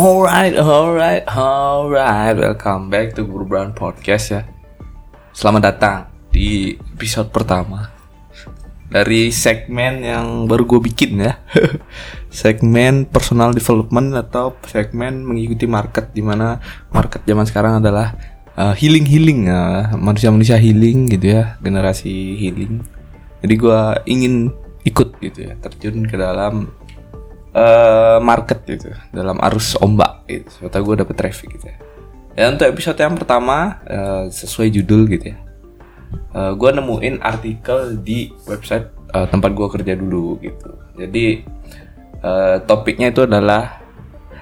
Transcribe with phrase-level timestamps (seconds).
[0.00, 2.32] Alright, alright, alright.
[2.32, 4.48] Welcome back to Guru Brown Podcast ya.
[5.36, 7.92] Selamat datang di episode pertama
[8.88, 11.36] dari segmen yang baru gue bikin ya.
[12.32, 16.56] segmen personal development atau segmen mengikuti market di mana
[16.96, 18.16] market zaman sekarang adalah
[18.56, 22.80] uh, healing healing ya, manusia-manusia healing gitu ya, generasi healing.
[23.44, 24.48] Jadi gue ingin
[24.80, 26.72] ikut gitu ya, terjun ke dalam
[27.54, 30.48] uh, market gitu dalam arus ombak gitu.
[30.50, 31.78] Serta gue dapet traffic gitu ya.
[32.38, 35.38] Ya untuk episode yang pertama uh, sesuai judul gitu ya.
[36.34, 40.70] Uh, gue nemuin artikel di website uh, tempat gue kerja dulu gitu.
[40.98, 41.42] Jadi
[42.22, 43.82] uh, topiknya itu adalah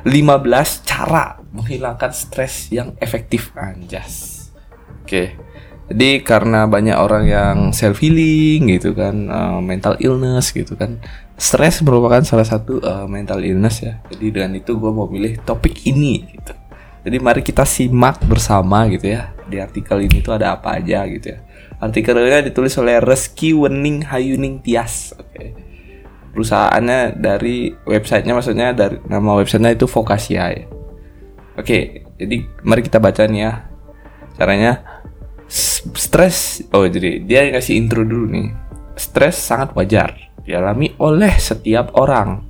[0.05, 4.49] 15 cara menghilangkan stres yang efektif anjas.
[5.03, 5.09] Oke.
[5.09, 5.29] Okay.
[5.89, 11.01] Jadi karena banyak orang yang self healing gitu kan, uh, mental illness gitu kan,
[11.39, 14.03] stres merupakan salah satu uh, mental illness ya.
[14.11, 16.53] Jadi dengan itu gue mau pilih topik ini gitu.
[17.07, 19.33] Jadi mari kita simak bersama gitu ya.
[19.47, 21.39] Di artikel ini tuh ada apa aja gitu ya.
[21.79, 25.15] Artikelnya ditulis oleh Reski Wening Hayuning Tias.
[25.15, 25.31] Oke.
[25.33, 25.51] Okay.
[26.35, 30.67] Perusahaannya dari websitenya maksudnya dari nama websitenya itu Vokasia ya.
[31.59, 31.83] Oke, okay,
[32.21, 33.53] jadi mari kita baca nih ya.
[34.39, 34.99] Caranya
[35.97, 38.53] stres oh jadi dia kasih intro dulu nih
[39.01, 42.41] stres sangat wajar dialami oleh setiap orang.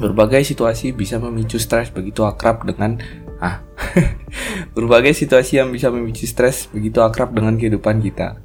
[0.00, 2.98] Berbagai situasi bisa memicu stres begitu akrab dengan
[3.38, 3.60] ah
[4.74, 8.40] berbagai situasi yang bisa memicu stres begitu akrab dengan kehidupan kita.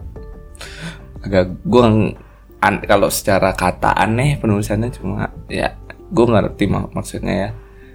[1.23, 2.13] Agak gue
[2.59, 5.73] kalau secara kata aneh penulisannya cuma ya
[6.11, 7.49] gue ngerti mak maksudnya ya.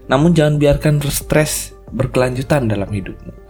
[0.09, 3.44] Namun jangan biarkan stres berkelanjutan dalam hidupmu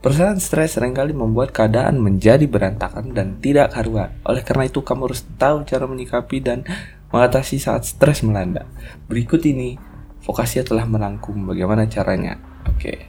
[0.00, 4.16] Perasaan stres sering kali membuat keadaan menjadi berantakan dan tidak karuan.
[4.24, 6.64] Oleh karena itu, kamu harus tahu cara menyikapi dan
[7.12, 8.64] mengatasi saat stres melanda.
[9.12, 9.76] Berikut ini,
[10.24, 12.40] vokasi telah merangkum bagaimana caranya.
[12.64, 13.04] Oke.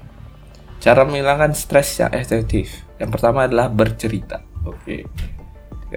[0.83, 2.83] Cara menghilangkan stres yang efektif.
[2.99, 4.43] Yang pertama adalah bercerita.
[4.67, 5.07] Oke.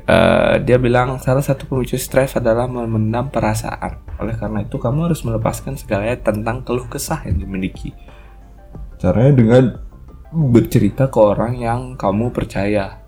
[0.07, 3.99] Uh, dia bilang salah satu pemicu stres adalah memendam perasaan.
[4.23, 7.91] Oleh karena itu, kamu harus melepaskan segalanya tentang keluh kesah yang dimiliki.
[9.03, 9.65] Caranya dengan
[10.35, 12.99] bercerita ke orang yang kamu percaya.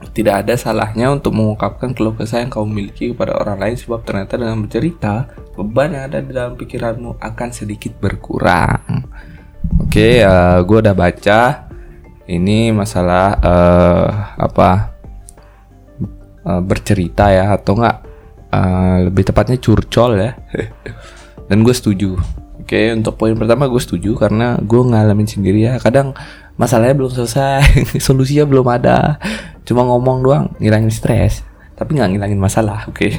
[0.00, 4.40] Tidak ada salahnya untuk mengungkapkan keluh kesah yang kamu miliki kepada orang lain sebab ternyata
[4.40, 9.04] dengan bercerita, beban yang ada di dalam pikiranmu akan sedikit berkurang.
[9.76, 11.40] Oke, okay, uh, eh, gue udah baca.
[12.30, 14.08] Ini masalah uh,
[14.40, 14.70] apa?
[16.40, 17.98] Uh, bercerita ya atau enggak?
[18.50, 20.32] Uh, lebih tepatnya curcol ya.
[21.52, 22.16] Dan gue setuju
[22.70, 25.82] Oke, untuk poin pertama gue setuju karena gue ngalamin sendiri ya.
[25.82, 26.14] Kadang
[26.54, 27.66] masalahnya belum selesai,
[28.06, 29.18] solusinya belum ada.
[29.66, 31.42] Cuma ngomong doang, ngilangin stres.
[31.74, 33.10] Tapi nggak ngilangin masalah, oke.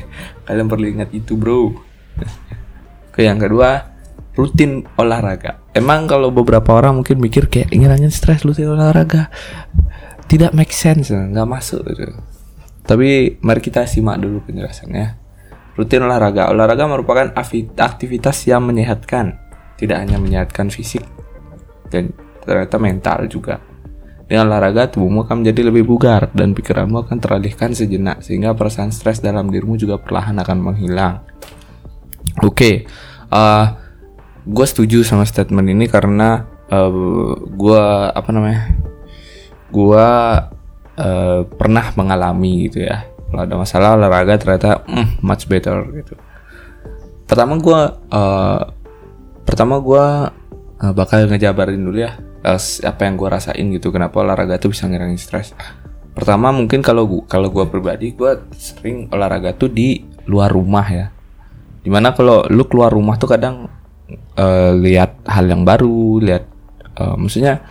[0.47, 1.67] Kalian perlu ingat itu, bro.
[3.11, 3.91] Oke, yang kedua,
[4.39, 5.59] rutin olahraga.
[5.75, 9.27] Emang kalau beberapa orang mungkin mikir kayak ngilangin stres rutin olahraga
[10.31, 12.07] tidak make sense, nggak masuk gitu.
[12.87, 15.19] Tapi mari kita simak dulu penjelasannya.
[15.75, 16.47] Rutin olahraga.
[16.55, 17.35] Olahraga merupakan
[17.75, 19.40] aktivitas yang menyehatkan.
[19.81, 21.01] Tidak hanya menyehatkan fisik
[21.89, 22.13] dan
[22.45, 23.57] ternyata mental juga.
[24.29, 29.19] Dengan olahraga, tubuhmu akan menjadi lebih bugar dan pikiranmu akan teralihkan sejenak sehingga perasaan stres
[29.19, 31.25] dalam dirimu juga perlahan akan menghilang.
[32.39, 32.75] Oke, okay.
[33.27, 33.65] uh, eh,
[34.47, 36.91] gue setuju sama statement ini karena uh, eh,
[37.43, 37.83] gue
[38.15, 38.71] apa namanya,
[39.67, 40.07] gue
[41.01, 46.19] uh, pernah mengalami gitu ya kalau ada masalah olahraga ternyata mm, much better gitu
[47.23, 47.79] pertama gue
[48.11, 48.61] uh,
[49.45, 50.05] pertama gue
[50.81, 54.89] uh, bakal ngejabarin dulu ya uh, apa yang gue rasain gitu kenapa olahraga tuh bisa
[54.89, 55.53] ngilangin stres.
[56.11, 61.05] Pertama mungkin kalau gua kalau gue pribadi gue sering olahraga tuh di luar rumah ya.
[61.81, 63.71] Di mana kalau lu keluar rumah tuh kadang
[64.37, 66.43] uh, lihat hal yang baru lihat
[66.99, 67.63] uh, maksudnya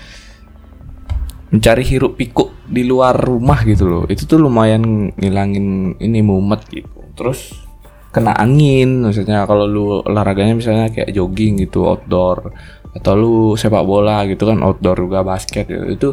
[1.51, 4.05] mencari hiruk pikuk di luar rumah gitu loh.
[4.09, 6.91] Itu tuh lumayan ngilangin ini mumet gitu.
[7.15, 7.70] Terus
[8.11, 12.51] kena angin maksudnya kalau lu olahraganya misalnya kayak jogging gitu outdoor
[12.91, 16.09] atau lu sepak bola gitu kan outdoor juga basket gitu itu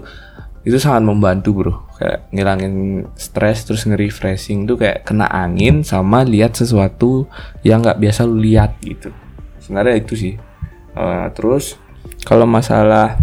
[0.68, 1.74] itu sangat membantu bro.
[1.96, 2.74] Kayak ngilangin
[3.16, 7.24] stres terus nge-refreshing tuh kayak kena angin sama lihat sesuatu
[7.64, 9.08] yang nggak biasa lu lihat gitu.
[9.64, 10.36] Sebenarnya itu sih.
[10.92, 11.80] Uh, terus
[12.28, 13.16] kalau masalah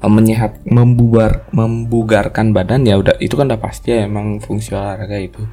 [0.00, 5.20] Eh, menyehat membubar membugarkan badan ya udah itu kan udah pasti ya emang fungsi olahraga
[5.20, 5.44] itu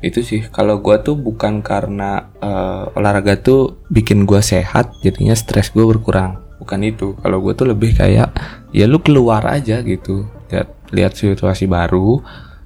[0.00, 0.40] itu sih.
[0.48, 6.40] Kalau gue tuh bukan karena uh, olahraga tuh bikin gue sehat jadinya stres gue berkurang.
[6.60, 7.16] Bukan itu.
[7.20, 8.32] Kalau gue tuh lebih kayak
[8.72, 10.28] ya lu keluar aja gitu.
[10.52, 12.20] Lihat lihat situasi baru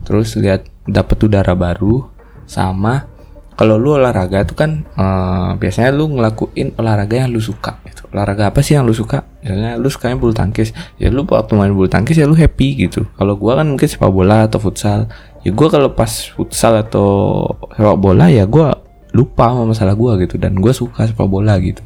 [0.04, 2.04] terus lihat dapet udara baru
[2.44, 3.08] sama
[3.54, 8.10] kalau lu olahraga tuh kan uh, biasanya lu ngelakuin olahraga yang lu suka gitu.
[8.10, 9.22] olahraga apa sih yang lu suka?
[9.42, 10.74] Misalnya lu sukanya bulu tangkis.
[10.98, 13.06] Ya lu waktu main bulu tangkis ya lu happy gitu.
[13.14, 15.06] Kalau gua kan mungkin sepak bola atau futsal
[15.44, 17.44] ya gua kalau pas futsal atau
[17.76, 18.80] sepak bola ya gua
[19.14, 21.84] lupa sama masalah gua gitu dan gua suka sepak bola gitu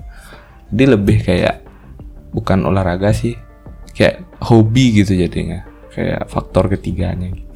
[0.72, 1.66] jadi lebih kayak
[2.32, 3.34] bukan olahraga sih
[3.92, 7.48] kayak hobi gitu jadinya kayak faktor ketiganya gitu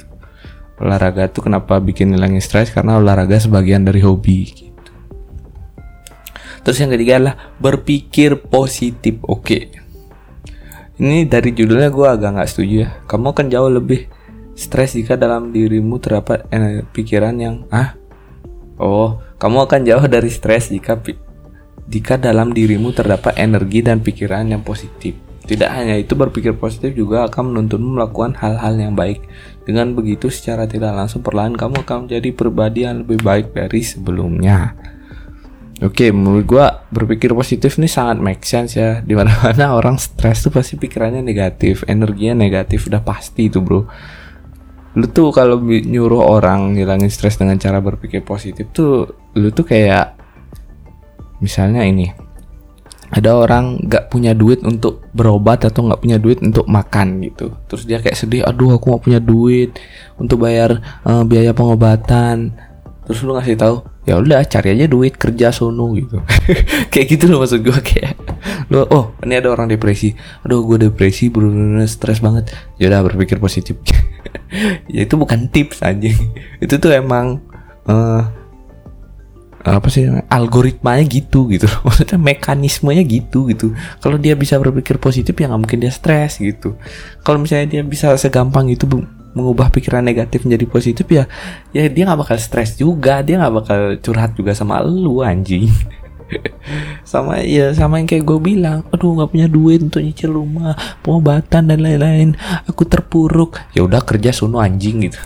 [0.83, 4.73] olahraga tuh kenapa bikin hilangin stres karena olahraga sebagian dari hobi gitu.
[6.63, 9.19] Terus yang ketiga adalah berpikir positif.
[9.27, 9.43] Oke.
[9.43, 9.63] Okay.
[11.03, 12.89] Ini dari judulnya gue agak nggak setuju ya.
[13.03, 14.07] Kamu akan jauh lebih
[14.53, 16.45] stres jika dalam dirimu terdapat
[16.93, 17.97] pikiran yang ah
[18.77, 20.97] oh kamu akan jauh dari stres jika
[21.89, 25.19] jika dalam dirimu terdapat energi dan pikiran yang positif.
[25.43, 29.27] Tidak hanya itu berpikir positif juga akan menuntunmu melakukan hal-hal yang baik.
[29.67, 34.71] Dengan begitu secara tidak langsung perlahan kamu akan menjadi pribadi yang lebih baik dari sebelumnya.
[35.83, 39.03] Oke, menurut gua berpikir positif ini sangat make sense ya.
[39.03, 43.83] Di mana-mana orang stres tuh pasti pikirannya negatif, energinya negatif, udah pasti itu bro.
[44.93, 50.13] Lu tuh kalau nyuruh orang ngilangin stres dengan cara berpikir positif tuh, lu tuh kayak
[51.41, 52.13] misalnya ini
[53.13, 57.53] ada orang nggak punya duit untuk berobat atau nggak punya duit untuk makan gitu.
[57.69, 59.77] Terus dia kayak sedih aduh aku nggak punya duit
[60.17, 62.57] untuk bayar uh, biaya pengobatan.
[63.05, 66.25] Terus lu ngasih tahu ya udah cari aja duit kerja sono gitu.
[66.91, 68.19] Kayak gitu loh maksud gue kayak
[68.67, 70.17] lu oh ini ada orang depresi.
[70.41, 72.49] Aduh gue depresi bener-bener stres banget.
[72.81, 73.77] Ya udah berpikir positif
[74.93, 76.11] ya itu bukan tips aja
[76.63, 77.41] itu tuh emang
[77.89, 78.23] uh,
[79.63, 83.71] apa sih algoritmanya gitu gitu maksudnya mekanismenya gitu gitu.
[84.03, 86.75] Kalau dia bisa berpikir positif ya nggak mungkin dia stres gitu.
[87.23, 88.83] Kalau misalnya dia bisa segampang itu
[89.33, 91.25] mengubah pikiran negatif menjadi positif ya
[91.73, 95.71] ya dia nggak bakal stres juga dia nggak bakal curhat juga sama lu anjing
[97.11, 101.69] sama ya sama yang kayak gue bilang aduh nggak punya duit untuk nyicil rumah pengobatan
[101.69, 102.35] dan lain-lain.
[102.67, 103.59] Aku terpuruk.
[103.73, 105.19] Ya udah kerja sono anjing gitu.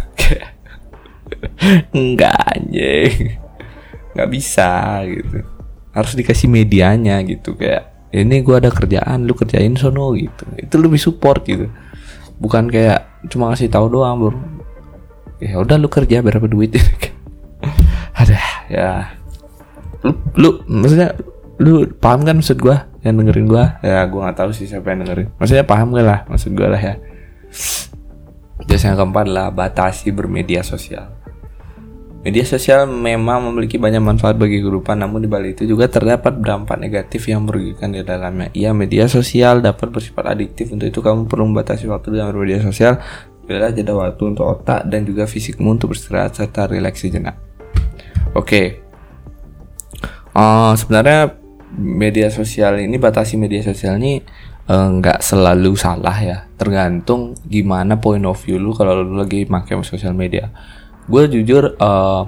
[1.98, 3.40] Enggak anjing.
[4.16, 5.44] Nggak bisa gitu.
[5.94, 10.46] Harus dikasih medianya gitu kayak ini gue ada kerjaan lu kerjain sono gitu.
[10.56, 11.68] Itu lebih support gitu.
[12.38, 14.34] Bukan kayak cuma ngasih tahu doang bro.
[15.38, 16.74] Ya udah lu kerja berapa duit
[18.18, 18.38] ada
[18.74, 19.14] ya
[20.38, 21.16] lu, maksudnya
[21.58, 25.08] lu paham kan maksud gue yang dengerin gue ya gue nggak tahu sih siapa yang
[25.08, 26.96] dengerin maksudnya paham gak lah maksud gue lah ya
[28.68, 31.18] Terus yang keempat lah batasi bermedia sosial
[32.28, 36.76] Media sosial memang memiliki banyak manfaat bagi kehidupan, namun di balik itu juga terdapat dampak
[36.76, 38.52] negatif yang merugikan di dalamnya.
[38.52, 40.76] Iya, media sosial dapat bersifat adiktif.
[40.76, 43.00] Untuk itu kamu perlu membatasi waktu dalam media sosial.
[43.48, 47.40] Bila jeda waktu untuk otak dan juga fisikmu untuk beristirahat serta rileks sejenak.
[48.36, 48.87] Oke.
[50.38, 51.34] Uh, sebenarnya
[51.74, 54.22] media sosial ini batasi media sosial ini
[54.70, 56.46] eh, nggak uh, selalu salah ya.
[56.54, 60.54] Tergantung gimana point of view lu kalau lu lagi pakai sosial media
[61.08, 62.24] gue jujur uh,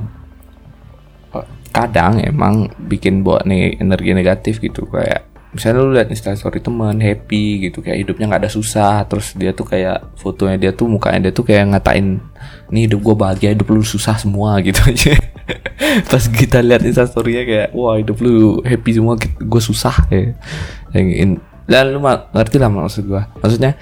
[1.69, 7.69] kadang emang bikin buat nih energi negatif gitu kayak misalnya lu lihat instastory teman happy
[7.69, 11.33] gitu kayak hidupnya nggak ada susah terus dia tuh kayak fotonya dia tuh mukanya dia
[11.33, 12.21] tuh kayak ngatain
[12.69, 15.18] nih hidup gue bahagia hidup lu susah semua gitu aja.
[16.06, 20.38] Pas kita lihat instastorynya kayak wah hidup lu happy semua gue susah ya.
[20.94, 21.42] Dan
[21.94, 23.73] lu ngerti lah maksud gue maksudnya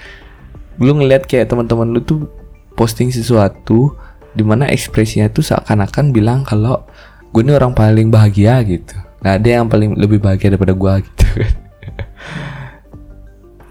[0.80, 2.32] lu ngeliat kayak teman-teman lu tuh
[2.80, 3.92] posting sesuatu
[4.32, 6.88] di mana ekspresinya itu seakan-akan bilang kalau
[7.28, 8.96] gue ini orang paling bahagia gitu.
[9.20, 11.28] Nggak ada yang paling lebih bahagia daripada gue gitu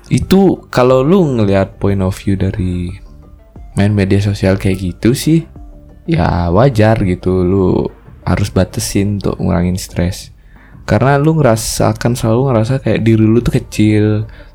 [0.07, 2.95] itu kalau lu ngelihat point of view dari
[3.75, 5.43] main media sosial kayak gitu sih
[6.07, 7.43] ya wajar gitu.
[7.43, 7.87] Lu
[8.23, 10.31] harus batasin untuk ngurangin stres.
[10.87, 14.05] Karena lu ngerasa akan selalu ngerasa kayak diri lu tuh kecil.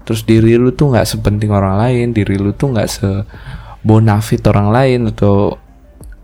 [0.03, 3.09] Terus diri lu tuh nggak sepenting orang lain diri lu tuh nggak se
[3.85, 5.57] bonafit orang lain atau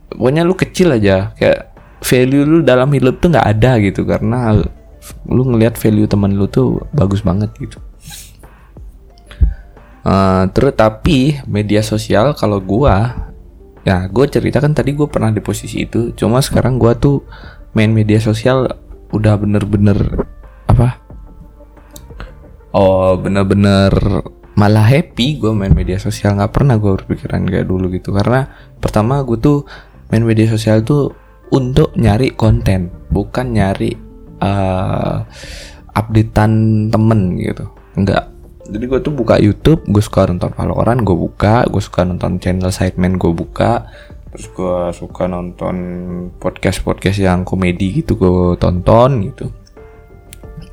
[0.08, 1.37] pokoknya lu kecil aja.
[1.37, 4.08] Kayak value lu dalam hidup tuh nggak ada gitu.
[4.08, 4.56] Karena
[5.28, 7.80] lu ngelihat value teman lu tuh bagus banget gitu
[10.05, 13.26] uh, terus tapi media sosial kalau gua
[13.87, 16.12] ya gue cerita kan tadi gue pernah di posisi itu.
[16.12, 17.25] Cuma sekarang gua tuh
[17.73, 18.69] main media sosial
[19.14, 20.28] udah bener-bener
[20.69, 21.00] apa?
[22.76, 23.90] Oh bener-bener
[24.59, 26.37] malah happy gue main media sosial.
[26.37, 28.12] Nggak pernah gue berpikiran kayak dulu gitu.
[28.12, 28.45] Karena
[28.76, 29.64] pertama gue tuh
[30.12, 31.14] main media sosial tuh
[31.49, 33.97] untuk nyari konten bukan nyari
[34.45, 35.25] uh,
[35.97, 37.64] updatean temen gitu.
[37.97, 38.38] Enggak
[38.68, 42.68] jadi gue tuh buka YouTube gue suka nonton Valorant gue buka gue suka nonton channel
[42.68, 43.88] Sideman gue buka
[44.28, 45.76] terus gue suka nonton
[46.37, 49.48] podcast podcast yang komedi gitu gue tonton gitu.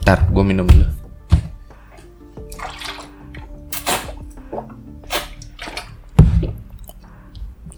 [0.03, 0.91] Ntar gue minum dulu.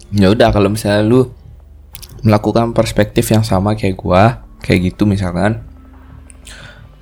[0.08, 1.30] Ya udah kalau misalnya lu
[2.24, 5.67] melakukan perspektif yang sama kayak gua kayak gitu misalkan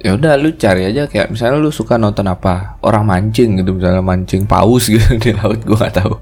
[0.07, 2.79] ya udah lu cari aja kayak misalnya lu suka nonton apa?
[2.87, 6.15] Orang mancing gitu misalnya mancing paus gitu di laut gua gak tahu.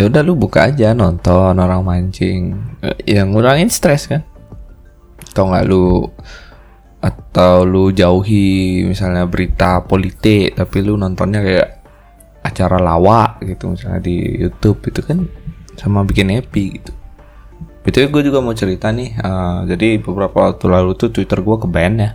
[0.00, 2.56] Ya udah lu buka aja nonton orang mancing.
[3.04, 4.24] Yang ngurangin stres kan?
[5.28, 6.08] Atau nggak lu
[7.04, 11.68] atau lu jauhi misalnya berita politik tapi lu nontonnya kayak
[12.40, 15.28] acara lawak gitu misalnya di YouTube itu kan
[15.76, 16.92] sama bikin happy gitu.
[17.84, 21.68] Itu gue juga mau cerita nih uh, jadi beberapa waktu lalu tuh Twitter gue ke
[21.68, 22.10] ban ya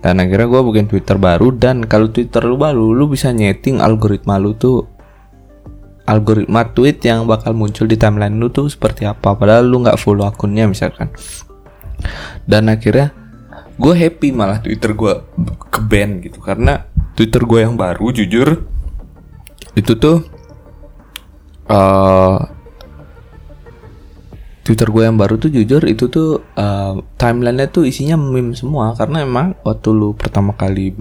[0.00, 4.40] dan akhirnya gue bikin Twitter baru dan kalau Twitter lu baru lu bisa nyeting algoritma
[4.40, 4.88] lu tuh
[6.08, 10.26] algoritma tweet yang bakal muncul di timeline lu tuh seperti apa padahal lu nggak follow
[10.26, 11.12] akunnya misalkan.
[12.48, 13.12] Dan akhirnya
[13.80, 15.14] gue happy malah Twitter gue
[15.72, 16.84] ke ban gitu karena
[17.16, 18.64] Twitter gue yang baru jujur
[19.76, 20.24] itu tuh
[21.70, 22.59] uh,
[24.70, 28.94] Twitter gue yang baru tuh jujur itu tuh uh, timelinenya tuh isinya meme semua.
[28.94, 30.94] Karena emang waktu lu pertama kali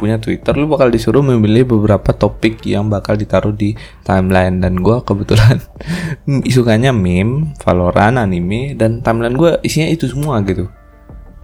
[0.00, 4.64] punya Twitter lu bakal disuruh memilih beberapa topik yang bakal ditaruh di timeline.
[4.64, 5.60] Dan gue kebetulan
[6.56, 10.64] sukanya meme, Valorant, anime dan timeline gue isinya itu semua gitu.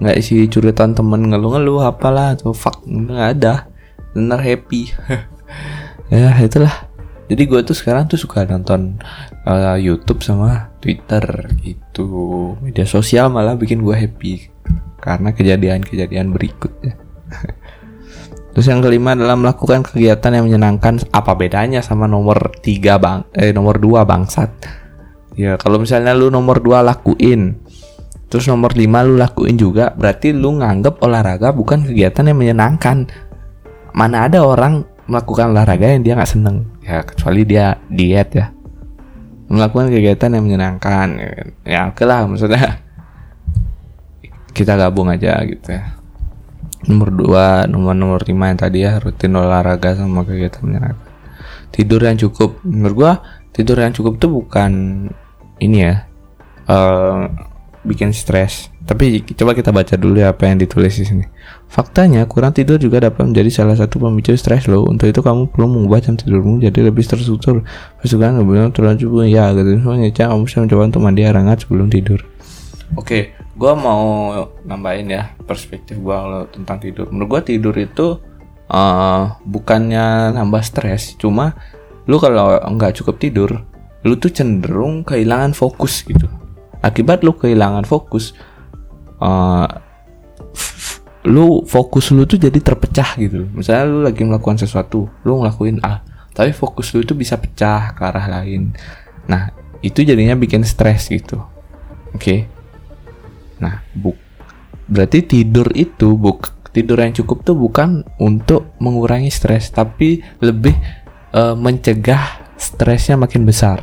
[0.00, 3.68] Nggak isi curitan temen ngeluh-ngeluh apalah tuh fuck nggak ada.
[4.16, 4.88] Benar happy.
[6.06, 6.85] Ya itulah
[7.26, 9.02] jadi gue tuh sekarang tuh suka nonton
[9.47, 12.54] uh, YouTube sama Twitter gitu.
[12.62, 14.54] Media sosial malah bikin gue happy
[15.02, 16.99] karena kejadian-kejadian berikutnya
[18.56, 21.02] terus yang kelima adalah melakukan kegiatan yang menyenangkan.
[21.11, 24.50] Apa bedanya sama nomor tiga bang eh nomor dua bangsat?
[25.37, 27.61] Ya kalau misalnya lu nomor dua lakuin
[28.26, 33.11] terus nomor lima lu lakuin juga berarti lu nganggep olahraga bukan kegiatan yang menyenangkan.
[33.97, 36.66] Mana ada orang melakukan olahraga yang dia nggak seneng.
[36.82, 38.46] Ya kecuali dia diet ya.
[39.46, 41.08] Melakukan kegiatan yang menyenangkan
[41.62, 42.82] ya oke lah maksudnya
[44.56, 45.94] kita gabung aja gitu ya.
[46.86, 51.10] Nomor dua nomor nomor lima yang tadi ya rutin olahraga sama kegiatan menyenangkan.
[51.70, 52.58] Tidur yang cukup.
[52.66, 53.12] Menurut gua
[53.54, 54.72] tidur yang cukup tuh bukan
[55.62, 56.04] ini ya
[56.68, 57.25] uh,
[57.86, 61.26] bikin stres tapi coba kita baca dulu ya apa yang ditulis di sini
[61.66, 64.86] Faktanya, kurang tidur juga dapat menjadi salah satu pemicu stres loh.
[64.86, 67.66] Untuk itu kamu perlu mengubah jam tidurmu jadi lebih terstruktur.
[67.98, 70.08] Pasukan kemudian terlanjur ya gitu semuanya.
[70.14, 72.22] Kamu bisa mencoba untuk mandi air hangat sebelum tidur.
[72.94, 73.22] Oke, okay,
[73.58, 74.30] gue mau
[74.62, 77.10] nambahin ya perspektif gue kalau tentang tidur.
[77.10, 78.22] Menurut gue tidur itu
[78.70, 81.58] uh, bukannya nambah stres, cuma
[82.06, 83.50] lu kalau nggak cukup tidur,
[84.06, 86.30] lu tuh cenderung kehilangan fokus gitu.
[86.86, 88.30] Akibat lu kehilangan fokus,
[89.18, 89.66] uh,
[91.26, 93.50] lu fokus lu tuh jadi terpecah gitu.
[93.50, 98.02] Misalnya lu lagi melakukan sesuatu lu ngelakuin A tapi fokus lu itu bisa pecah ke
[98.04, 98.76] arah lain.
[99.26, 99.50] Nah
[99.80, 101.42] itu jadinya bikin stres gitu.
[102.14, 102.20] Oke?
[102.20, 102.40] Okay?
[103.56, 104.12] nah bu
[104.84, 110.76] berarti tidur itu buk tidur yang cukup tuh bukan untuk mengurangi stres tapi lebih
[111.32, 113.80] uh, mencegah stresnya makin besar.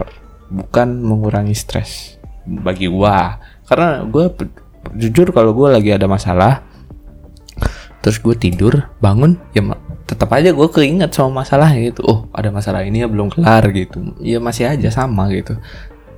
[0.54, 2.13] Bukan mengurangi stres
[2.46, 3.40] bagi gua.
[3.68, 4.32] Karena gua
[4.96, 6.64] jujur kalau gua lagi ada masalah
[8.04, 9.64] terus gue tidur bangun ya
[10.04, 12.04] tetap aja gue keinget sama masalah gitu.
[12.04, 14.12] Oh ada masalah ini ya belum kelar gitu.
[14.20, 15.56] Ya masih aja sama gitu.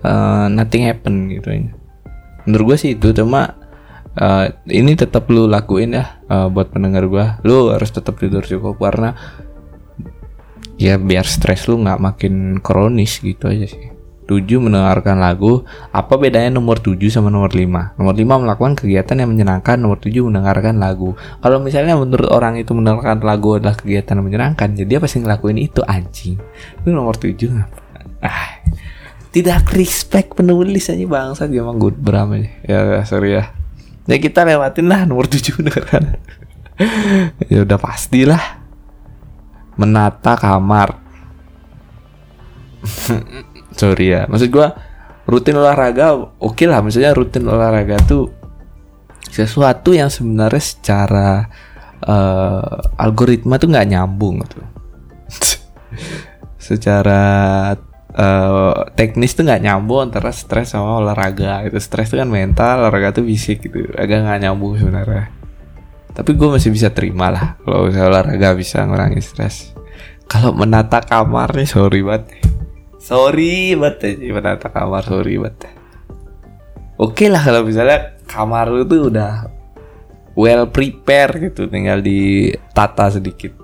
[0.02, 1.46] Uh, nothing happen gitu
[2.46, 3.58] menurut gue sih itu cuma
[4.22, 8.78] uh, ini tetap lu lakuin ya uh, buat pendengar gue lu harus tetap tidur cukup
[8.78, 9.18] karena
[10.78, 13.95] ya biar stres lu nggak makin kronis gitu aja sih
[14.26, 15.62] 7 mendengarkan lagu.
[15.94, 17.98] Apa bedanya nomor 7 sama nomor 5?
[17.98, 21.14] Nomor 5 melakukan kegiatan yang menyenangkan, nomor 7 mendengarkan lagu.
[21.42, 25.62] Kalau misalnya menurut orang itu mendengarkan lagu adalah kegiatan yang menyenangkan, jadi apa sih ngelakuin
[25.62, 26.42] itu anjing?
[26.82, 27.86] Itu nomor 7
[28.26, 28.66] Ah,
[29.30, 32.50] tidak respect penulis aja bangsa dia emang good bram aja.
[32.66, 33.54] Ya, ya sorry ya.
[34.10, 36.18] Ya kita lewatin lah nomor 7 mendengarkan.
[37.48, 38.60] ya udah pastilah
[39.80, 41.00] menata kamar
[43.76, 44.26] sorry ya.
[44.26, 44.68] Maksud gue
[45.28, 46.80] rutin olahraga oke okay lah.
[46.82, 48.32] Maksudnya rutin olahraga tuh
[49.30, 51.30] sesuatu yang sebenarnya secara
[52.08, 54.64] uh, algoritma tuh nggak nyambung gitu.
[56.66, 57.24] Secara
[58.16, 63.22] uh, teknis tuh nggak nyambung antara stres sama olahraga itu stres tuh kan mental olahraga
[63.22, 63.92] tuh fisik gitu.
[63.94, 65.30] Agak nggak nyambung sebenarnya.
[66.16, 69.76] Tapi gue masih bisa terima lah kalau olahraga bisa ngurangi stres.
[70.26, 72.45] Kalau menata kamar nih sorry banget
[73.06, 75.70] sorry banget ya menata kamar sorry banget
[76.98, 79.56] oke lah kalau misalnya kamar lu tuh udah
[80.36, 83.56] well prepare gitu tinggal ditata sedikit.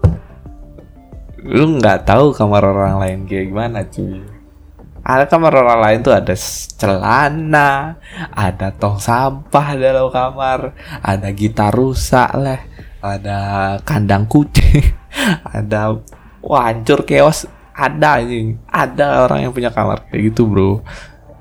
[1.44, 4.24] Lu nggak tahu kamar orang lain kayak gimana cuy.
[5.02, 6.38] Ada kamar orang lain tuh ada
[6.78, 7.98] celana,
[8.30, 12.62] ada tong sampah dalam kamar, ada gitar rusak lah,
[13.02, 13.38] ada
[13.82, 14.94] kandang kucing,
[15.58, 15.98] ada
[16.46, 20.84] wah hancur chaos, ada ini, ada orang yang punya kamar kayak gitu bro.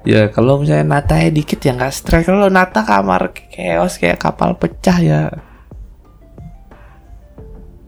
[0.07, 4.99] Ya kalau misalnya natanya dikit ya nggak stres, kalau nata kamar chaos kayak kapal pecah
[5.03, 5.23] ya.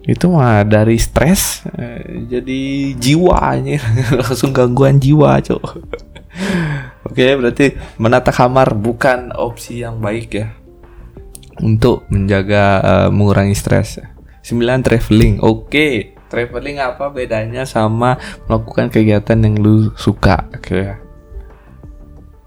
[0.03, 2.61] Itu mah dari stres eh, jadi
[2.99, 3.79] jiwanya
[4.21, 5.65] langsung gangguan jiwa cok.
[7.09, 10.49] Oke berarti menata kamar bukan opsi yang baik ya
[11.63, 14.01] untuk menjaga uh, mengurangi stres.
[14.43, 18.17] 9 traveling oke traveling apa bedanya sama
[18.49, 20.49] melakukan kegiatan yang lu suka?
[20.57, 20.97] Oke.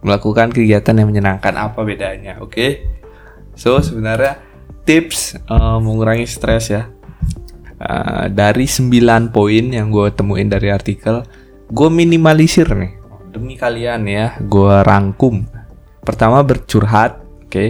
[0.02, 2.42] Melakukan kegiatan yang menyenangkan apa bedanya?
[2.42, 2.90] Oke.
[3.54, 4.42] So sebenarnya
[4.90, 6.90] tips uh, mengurangi stres ya.
[7.76, 8.90] Uh, dari 9
[9.36, 11.22] poin yang gue temuin dari artikel
[11.70, 12.98] gue minimalisir nih.
[13.30, 15.46] Demi kalian ya gue rangkum.
[16.02, 17.54] Pertama bercurhat oke.
[17.54, 17.70] Okay.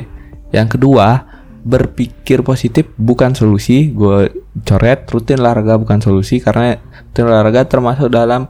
[0.54, 1.28] yang kedua
[1.66, 3.92] berpikir positif bukan solusi.
[3.92, 8.48] Gue coret rutin olahraga bukan solusi karena rutin olahraga termasuk dalam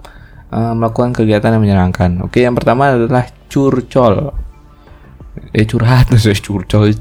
[0.54, 2.22] uh, melakukan kegiatan yang menyenangkan.
[2.22, 4.36] Oke yang pertama adalah curcol.
[5.56, 6.94] Eh curhat terus curcol.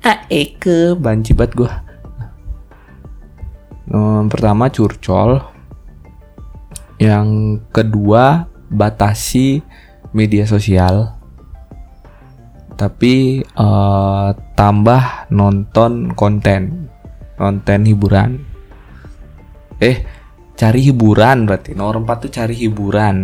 [0.00, 0.96] Ah eke.
[0.96, 1.72] Banci banget gue
[3.86, 5.46] Um, pertama curcol,
[6.98, 9.62] yang kedua batasi
[10.10, 11.14] media sosial,
[12.74, 16.90] tapi uh, tambah nonton konten,
[17.38, 18.42] konten hiburan.
[19.80, 20.04] Eh,
[20.56, 23.16] cari hiburan berarti nomor 4 tuh cari hiburan.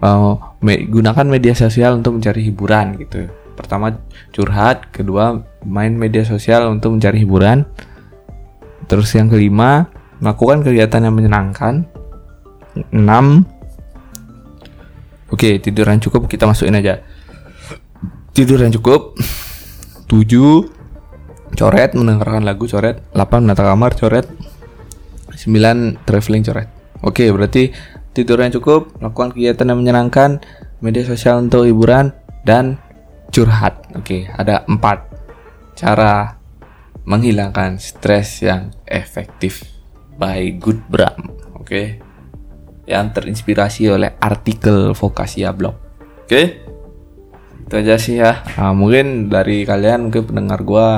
[0.00, 0.32] Uh,
[0.64, 3.28] me gunakan media sosial untuk mencari hiburan gitu.
[3.56, 3.92] Pertama
[4.32, 7.68] curhat, kedua main media sosial untuk mencari hiburan
[8.90, 9.86] Terus yang kelima,
[10.18, 11.86] melakukan kegiatan yang menyenangkan.
[12.90, 13.46] 6
[15.30, 16.98] Oke, tidur yang cukup kita masukin aja.
[18.34, 19.14] Tidur yang cukup.
[20.10, 20.26] 7
[21.54, 22.98] coret mendengarkan lagu coret.
[23.14, 24.26] 8 menata kamar coret.
[25.40, 26.68] 9 traveling coret.
[27.00, 27.72] Oke, berarti
[28.12, 30.44] tidur yang cukup, melakukan kegiatan yang menyenangkan,
[30.84, 32.12] media sosial untuk hiburan
[32.44, 32.76] dan
[33.32, 33.88] curhat.
[33.96, 34.76] Oke, ada 4
[35.80, 36.36] cara
[37.08, 39.64] menghilangkan stres yang efektif
[40.20, 41.82] by Good Bram, oke?
[42.84, 45.80] Yang terinspirasi oleh artikel Vokasia Blog,
[46.28, 46.42] oke?
[47.64, 48.44] Itu aja sih ya.
[48.60, 50.88] Nah, mungkin dari kalian mungkin pendengar gue,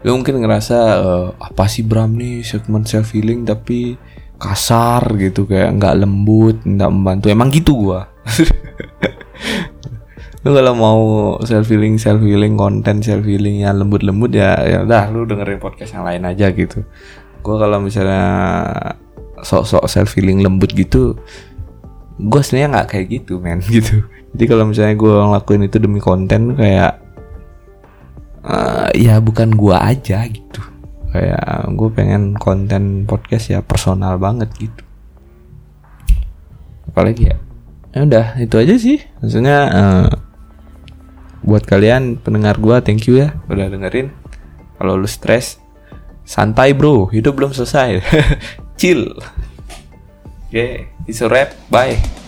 [0.00, 4.00] gue mungkin ngerasa uh, apa sih Bram nih segmen self healing tapi
[4.40, 7.26] kasar gitu kayak nggak lembut, nggak membantu.
[7.28, 8.00] Emang gitu gue.
[10.40, 11.00] lu kalau mau
[11.44, 15.60] self healing self healing konten self healing yang lembut lembut ya ya udah lu dengerin
[15.60, 16.80] podcast yang lain aja gitu
[17.44, 18.24] gue kalau misalnya
[19.44, 21.12] sok sok self healing lembut gitu
[22.16, 24.00] gue sebenarnya nggak kayak gitu men gitu
[24.32, 26.99] jadi kalau misalnya gue ngelakuin itu demi konten kayak
[28.44, 30.62] uh, ya bukan gue aja gitu.
[31.10, 34.82] Kayak gue pengen konten podcast ya personal banget gitu.
[36.90, 37.36] Apalagi ya?
[37.90, 38.98] Ya udah itu aja sih.
[39.18, 40.08] Maksudnya uh,
[41.40, 44.14] buat kalian pendengar gua thank you ya udah dengerin.
[44.78, 45.58] Kalau lu stres
[46.22, 47.10] santai bro.
[47.10, 48.02] Hidup belum selesai.
[48.80, 49.10] Chill.
[50.50, 50.70] Oke okay,
[51.06, 51.30] it's a
[51.70, 52.19] bye